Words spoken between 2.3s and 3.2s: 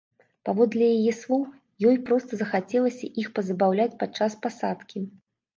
захацелася